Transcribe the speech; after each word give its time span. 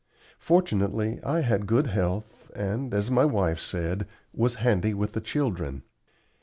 Fortunately 0.39 1.19
I 1.23 1.41
had 1.41 1.67
good 1.67 1.85
health, 1.85 2.49
and, 2.55 2.91
as 2.91 3.11
my 3.11 3.23
wife 3.23 3.59
said, 3.59 4.07
was 4.33 4.55
"handy 4.55 4.95
with 4.95 5.23
children." 5.23 5.83